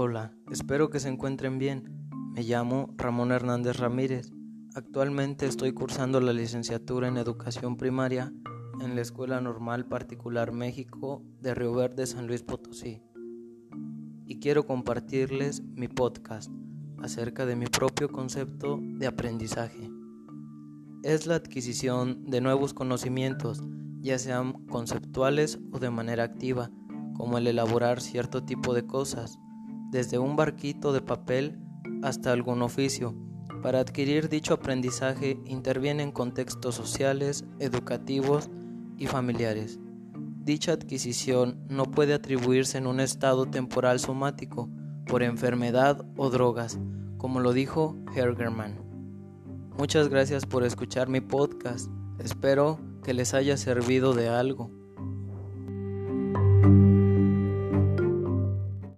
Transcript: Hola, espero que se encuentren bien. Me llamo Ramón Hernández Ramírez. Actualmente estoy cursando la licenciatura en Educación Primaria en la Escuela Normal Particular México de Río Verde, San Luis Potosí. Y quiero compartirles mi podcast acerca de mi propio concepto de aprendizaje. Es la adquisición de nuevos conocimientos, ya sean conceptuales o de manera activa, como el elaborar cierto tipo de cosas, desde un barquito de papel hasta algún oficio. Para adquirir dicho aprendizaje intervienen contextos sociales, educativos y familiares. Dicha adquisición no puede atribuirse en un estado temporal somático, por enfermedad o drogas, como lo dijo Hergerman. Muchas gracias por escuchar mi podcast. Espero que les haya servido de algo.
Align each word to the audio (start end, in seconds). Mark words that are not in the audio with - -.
Hola, 0.00 0.32
espero 0.48 0.90
que 0.90 1.00
se 1.00 1.08
encuentren 1.08 1.58
bien. 1.58 2.08
Me 2.32 2.44
llamo 2.44 2.94
Ramón 2.96 3.32
Hernández 3.32 3.78
Ramírez. 3.78 4.30
Actualmente 4.76 5.44
estoy 5.44 5.72
cursando 5.72 6.20
la 6.20 6.32
licenciatura 6.32 7.08
en 7.08 7.16
Educación 7.16 7.76
Primaria 7.76 8.32
en 8.80 8.94
la 8.94 9.00
Escuela 9.00 9.40
Normal 9.40 9.86
Particular 9.86 10.52
México 10.52 11.24
de 11.40 11.52
Río 11.52 11.74
Verde, 11.74 12.06
San 12.06 12.28
Luis 12.28 12.44
Potosí. 12.44 13.02
Y 14.24 14.38
quiero 14.38 14.66
compartirles 14.66 15.64
mi 15.64 15.88
podcast 15.88 16.48
acerca 17.02 17.44
de 17.44 17.56
mi 17.56 17.66
propio 17.66 18.08
concepto 18.08 18.78
de 18.80 19.08
aprendizaje. 19.08 19.90
Es 21.02 21.26
la 21.26 21.34
adquisición 21.34 22.24
de 22.24 22.40
nuevos 22.40 22.72
conocimientos, 22.72 23.64
ya 24.00 24.16
sean 24.20 24.64
conceptuales 24.68 25.58
o 25.72 25.80
de 25.80 25.90
manera 25.90 26.22
activa, 26.22 26.70
como 27.16 27.36
el 27.36 27.48
elaborar 27.48 28.00
cierto 28.00 28.44
tipo 28.44 28.74
de 28.74 28.86
cosas, 28.86 29.40
desde 29.90 30.18
un 30.18 30.36
barquito 30.36 30.92
de 30.92 31.00
papel 31.00 31.58
hasta 32.02 32.32
algún 32.32 32.62
oficio. 32.62 33.14
Para 33.62 33.80
adquirir 33.80 34.28
dicho 34.28 34.54
aprendizaje 34.54 35.40
intervienen 35.44 36.12
contextos 36.12 36.74
sociales, 36.74 37.44
educativos 37.58 38.48
y 38.96 39.06
familiares. 39.06 39.80
Dicha 40.14 40.72
adquisición 40.72 41.58
no 41.68 41.84
puede 41.84 42.14
atribuirse 42.14 42.78
en 42.78 42.86
un 42.86 43.00
estado 43.00 43.46
temporal 43.46 43.98
somático, 43.98 44.70
por 45.06 45.22
enfermedad 45.22 46.06
o 46.16 46.30
drogas, 46.30 46.78
como 47.16 47.40
lo 47.40 47.52
dijo 47.52 47.96
Hergerman. 48.14 48.78
Muchas 49.76 50.08
gracias 50.08 50.46
por 50.46 50.64
escuchar 50.64 51.08
mi 51.08 51.20
podcast. 51.20 51.90
Espero 52.18 52.78
que 53.02 53.14
les 53.14 53.34
haya 53.34 53.56
servido 53.56 54.12
de 54.12 54.28
algo. 54.28 54.70